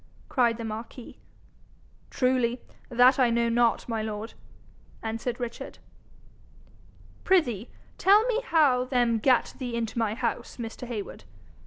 cried 0.29 0.57
the 0.57 0.65
marquis. 0.65 1.19
'Truly, 2.09 2.59
that 2.89 3.19
I 3.19 3.29
know 3.29 3.49
not, 3.49 3.87
my 3.87 4.01
lord,' 4.01 4.33
answered 5.03 5.39
Richard. 5.39 5.77
'Prithee 7.23 7.69
tell 7.99 8.23
me 8.25 8.41
how 8.41 8.83
them 8.85 9.19
gat 9.19 9.53
thee 9.59 9.75
into 9.75 9.99
my 9.99 10.15
house, 10.15 10.57
Mr. 10.57 10.87
Heywood? 10.87 11.25